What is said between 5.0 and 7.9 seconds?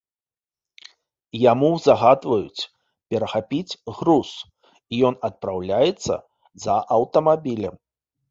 ён адпраўляецца за аўтамабілем.